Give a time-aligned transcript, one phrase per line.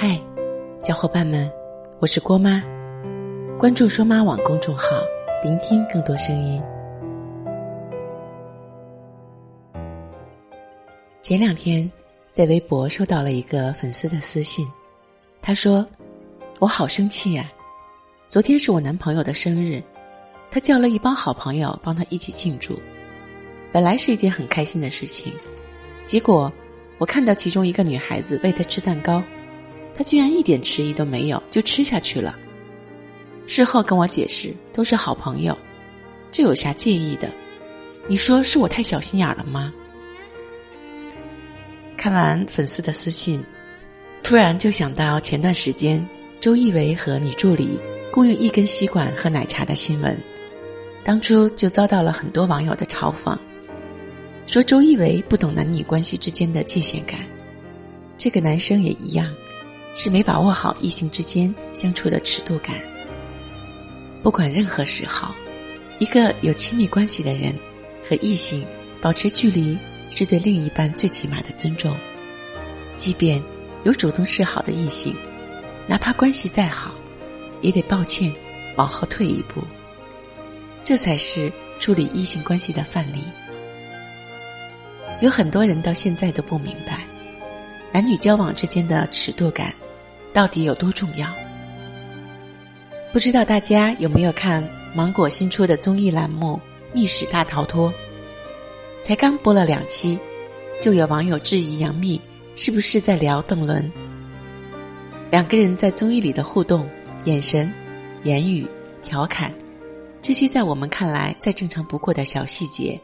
[0.00, 0.16] 嗨，
[0.80, 1.50] 小伙伴们，
[1.98, 2.62] 我是郭妈，
[3.58, 4.84] 关注“说妈网”公众号，
[5.42, 6.62] 聆听更多声音。
[11.20, 11.90] 前两天
[12.30, 14.64] 在微博收到了一个粉丝的私信，
[15.42, 15.84] 他说
[16.60, 17.50] ：“我好生气呀！
[18.28, 19.82] 昨天是我男朋友的生日，
[20.48, 22.78] 他叫了一帮好朋友帮他一起庆祝，
[23.72, 25.32] 本来是一件很开心的事情，
[26.04, 26.52] 结果
[26.98, 29.20] 我看到其中一个女孩子喂他吃蛋糕。”
[29.94, 32.38] 他竟然一点迟疑都没有就吃下去了。
[33.46, 35.56] 事后跟我解释，都是好朋友，
[36.30, 37.32] 这有啥介意的？
[38.06, 39.72] 你说是我太小心眼了吗？
[41.96, 43.44] 看完粉丝的私信，
[44.22, 46.06] 突然就想到前段时间
[46.40, 47.78] 周一围和女助理
[48.12, 50.16] 共用一根吸管喝奶茶的新闻，
[51.02, 53.36] 当初就遭到了很多网友的嘲讽，
[54.46, 57.20] 说周一围不懂男女关系之间的界限感，
[58.16, 59.34] 这个男生也一样。
[60.00, 62.76] 是没把握好异性之间相处的尺度感。
[64.22, 65.34] 不管任何时候，
[65.98, 67.52] 一个有亲密关系的人
[68.08, 68.64] 和异性
[69.02, 69.76] 保持距离，
[70.10, 71.96] 是对另一半最起码的尊重。
[72.94, 73.42] 即便
[73.82, 75.12] 有主动示好的异性，
[75.88, 76.94] 哪怕关系再好，
[77.60, 78.32] 也得抱歉
[78.76, 79.60] 往后退一步。
[80.84, 83.18] 这才是处理异性关系的范例。
[85.20, 87.04] 有很多人到现在都不明白，
[87.92, 89.74] 男女交往之间的尺度感。
[90.38, 91.28] 到底有多重要？
[93.12, 94.62] 不知道大家有没有看
[94.94, 96.60] 芒果新出的综艺栏目
[96.94, 97.92] 《密室大逃脱》？
[99.02, 100.16] 才刚播了两期，
[100.80, 102.20] 就有网友质疑杨幂
[102.54, 103.90] 是不是在聊邓伦。
[105.28, 106.88] 两个人在综艺里的互动、
[107.24, 107.68] 眼神、
[108.22, 108.64] 言语、
[109.02, 109.52] 调侃，
[110.22, 112.96] 这些在我们看来再正常不过的小细节，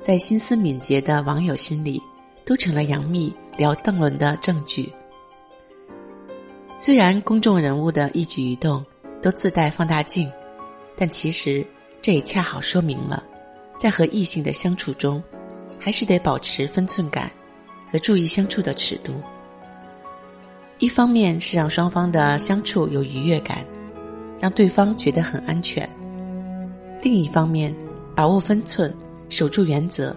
[0.00, 2.00] 在心思敏捷的网友心里，
[2.42, 4.90] 都成了杨幂聊邓伦的证据。
[6.78, 8.84] 虽然公众人物的一举一动
[9.22, 10.30] 都自带放大镜，
[10.96, 11.64] 但其实
[12.02, 13.24] 这也恰好说明了，
[13.78, 15.22] 在和异性的相处中，
[15.78, 17.30] 还是得保持分寸感
[17.90, 19.14] 和注意相处的尺度。
[20.78, 23.64] 一方面是让双方的相处有愉悦感，
[24.38, 25.88] 让对方觉得很安全；
[27.02, 27.74] 另一方面，
[28.14, 28.94] 把握分寸、
[29.30, 30.14] 守住原则，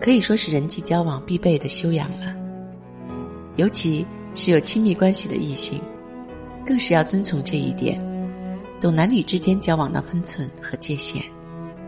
[0.00, 2.34] 可以说是人际交往必备的修养了。
[3.56, 4.04] 尤其。
[4.36, 5.80] 是有亲密关系的异性，
[6.66, 7.98] 更是要遵从这一点，
[8.80, 11.22] 懂男女之间交往的分寸和界限，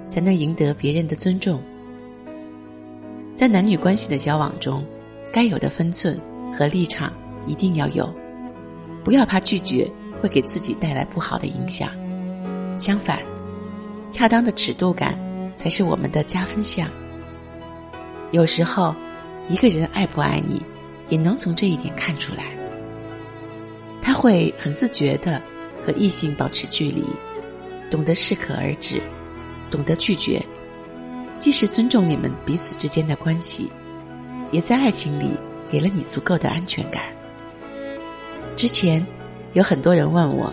[0.09, 1.60] 才能赢得别人的尊重。
[3.34, 4.82] 在男女关系的交往中，
[5.31, 6.19] 该有的分寸
[6.50, 7.12] 和立场
[7.47, 8.12] 一定要有，
[9.04, 9.87] 不要怕拒绝
[10.20, 11.91] 会给自己带来不好的影响。
[12.78, 13.20] 相反，
[14.10, 15.19] 恰当的尺度感
[15.54, 16.88] 才是我们的加分项。
[18.31, 18.94] 有时候，
[19.50, 20.62] 一个人爱不爱你。
[21.08, 22.44] 也能从这一点看出来，
[24.00, 25.42] 他会很自觉的
[25.82, 27.04] 和异性保持距离，
[27.91, 29.00] 懂得适可而止，
[29.70, 30.42] 懂得拒绝，
[31.38, 33.70] 既是尊重你们彼此之间的关系，
[34.50, 35.30] 也在爱情里
[35.70, 37.02] 给了你足够的安全感。
[38.56, 39.04] 之前
[39.54, 40.52] 有很多人问我，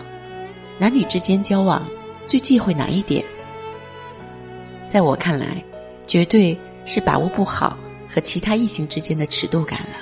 [0.78, 1.86] 男女之间交往
[2.26, 3.24] 最忌讳哪一点？
[4.86, 5.62] 在我看来，
[6.06, 7.78] 绝对是把握不好
[8.08, 9.96] 和其他异性之间的尺度感了。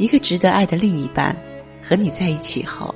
[0.00, 1.36] 一个值得爱的另一半，
[1.82, 2.94] 和你在一起后，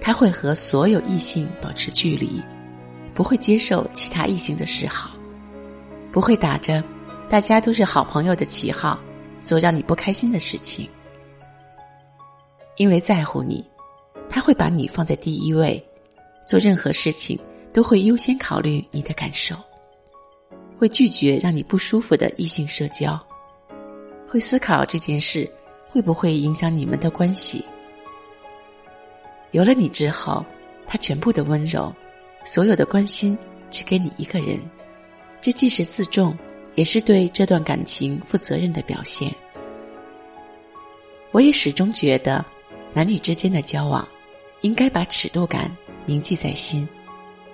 [0.00, 2.42] 他会和所有异性保持距离，
[3.14, 5.12] 不会接受其他异性的示好，
[6.10, 6.82] 不会打着
[7.28, 8.98] 大家都是好朋友的旗号
[9.38, 10.88] 做让你不开心的事情。
[12.76, 13.64] 因为在乎你，
[14.28, 15.80] 他会把你放在第一位，
[16.44, 17.38] 做任何事情
[17.72, 19.54] 都会优先考虑你的感受，
[20.76, 23.16] 会拒绝让你不舒服的异性社交，
[24.26, 25.48] 会思考这件事。
[25.92, 27.62] 会不会影响你们的关系？
[29.50, 30.42] 有了你之后，
[30.86, 31.94] 他全部的温柔，
[32.44, 33.36] 所有的关心，
[33.70, 34.58] 只给你一个人，
[35.42, 36.34] 这既是自重，
[36.76, 39.30] 也是对这段感情负责任的表现。
[41.30, 42.42] 我也始终觉得，
[42.94, 44.08] 男女之间的交往，
[44.62, 45.70] 应该把尺度感
[46.06, 46.88] 铭记在心，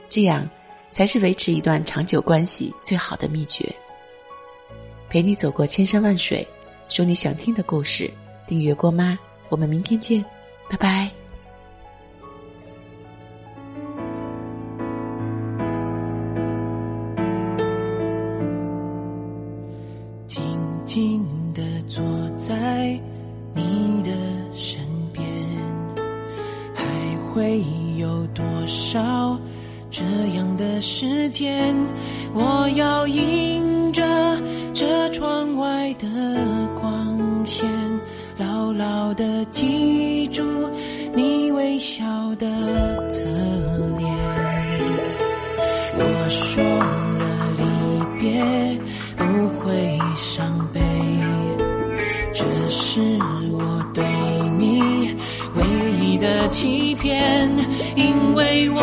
[0.09, 0.49] 这样
[0.91, 3.69] 才是维持一段长久关系最好的秘诀。
[5.09, 6.47] 陪你走过千山万水，
[6.89, 8.09] 说你想听的故事。
[8.49, 9.19] 订阅过吗？
[9.51, 10.25] 我们明天见，
[10.71, 11.11] 拜拜。
[20.27, 20.43] 静
[20.87, 22.03] 静的坐
[22.37, 22.99] 在
[23.55, 24.11] 你的
[24.55, 24.81] 身
[25.13, 25.27] 边，
[26.75, 26.85] 还
[27.31, 27.63] 会
[27.99, 29.39] 有多少
[29.91, 30.03] 这
[30.37, 31.77] 样的时间？
[32.33, 34.03] 我要迎着
[34.73, 36.07] 这窗外的
[36.81, 37.78] 光线。
[38.39, 40.43] 牢牢的记住
[41.13, 42.05] 你微笑
[42.37, 42.47] 的
[43.11, 43.19] 侧
[43.99, 44.09] 脸。
[46.01, 47.21] 我说了
[47.59, 47.63] 离
[48.21, 48.41] 别
[49.17, 49.25] 不
[49.59, 50.81] 会伤悲，
[52.33, 53.01] 这是
[53.51, 54.05] 我对
[54.57, 55.17] 你
[55.57, 55.65] 唯
[56.01, 57.51] 一的欺骗，
[57.97, 58.81] 因为我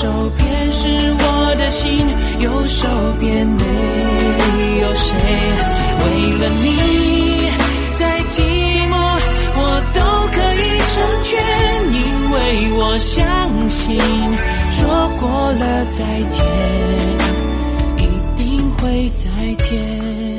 [0.00, 0.06] 手
[0.36, 0.86] 边是
[1.18, 2.06] 我的心，
[2.38, 2.86] 右手
[3.18, 3.64] 边没
[4.80, 5.10] 有谁。
[5.98, 6.04] 为
[6.38, 6.66] 了你，
[7.96, 8.38] 再寂
[8.88, 8.94] 寞
[9.56, 9.60] 我
[9.92, 9.98] 都
[10.30, 11.34] 可以成全，
[11.90, 11.98] 因
[12.30, 12.36] 为
[12.78, 13.18] 我相
[13.68, 13.98] 信，
[14.70, 14.78] 说
[15.18, 15.98] 过了再
[16.30, 16.46] 见，
[17.96, 18.06] 一
[18.36, 19.26] 定会再
[19.64, 20.37] 见。